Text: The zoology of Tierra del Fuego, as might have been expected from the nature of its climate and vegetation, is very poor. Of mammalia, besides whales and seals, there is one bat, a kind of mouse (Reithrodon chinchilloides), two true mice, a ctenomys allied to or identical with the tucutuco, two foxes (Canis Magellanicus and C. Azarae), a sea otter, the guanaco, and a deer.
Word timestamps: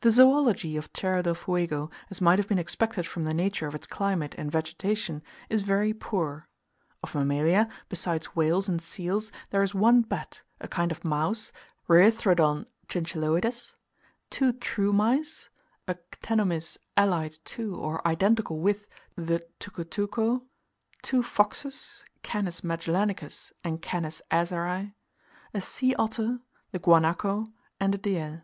The 0.00 0.10
zoology 0.10 0.76
of 0.76 0.92
Tierra 0.92 1.22
del 1.22 1.36
Fuego, 1.36 1.92
as 2.10 2.20
might 2.20 2.40
have 2.40 2.48
been 2.48 2.58
expected 2.58 3.06
from 3.06 3.22
the 3.22 3.32
nature 3.32 3.68
of 3.68 3.74
its 3.76 3.86
climate 3.86 4.34
and 4.36 4.50
vegetation, 4.50 5.22
is 5.48 5.60
very 5.62 5.94
poor. 5.94 6.48
Of 7.04 7.14
mammalia, 7.14 7.68
besides 7.88 8.34
whales 8.34 8.68
and 8.68 8.82
seals, 8.82 9.30
there 9.50 9.62
is 9.62 9.76
one 9.76 10.02
bat, 10.02 10.42
a 10.60 10.66
kind 10.66 10.90
of 10.90 11.04
mouse 11.04 11.52
(Reithrodon 11.88 12.66
chinchilloides), 12.88 13.74
two 14.28 14.54
true 14.54 14.92
mice, 14.92 15.50
a 15.86 15.94
ctenomys 16.10 16.76
allied 16.96 17.36
to 17.44 17.76
or 17.76 18.04
identical 18.04 18.58
with 18.58 18.88
the 19.14 19.46
tucutuco, 19.60 20.42
two 21.02 21.22
foxes 21.22 22.02
(Canis 22.24 22.62
Magellanicus 22.64 23.52
and 23.62 23.78
C. 23.84 24.20
Azarae), 24.32 24.94
a 25.54 25.60
sea 25.60 25.94
otter, 25.94 26.40
the 26.72 26.80
guanaco, 26.80 27.46
and 27.78 27.94
a 27.94 27.98
deer. 27.98 28.42